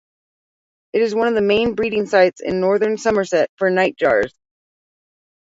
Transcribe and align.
It 0.93 1.03
is 1.03 1.13
one 1.13 1.27
of 1.27 1.35
the 1.35 1.43
main 1.43 1.75
breeding 1.75 2.07
sites 2.07 2.41
in 2.41 2.59
northern 2.59 2.97
Somerset 2.97 3.51
for 3.57 3.69
nightjars. 3.69 4.33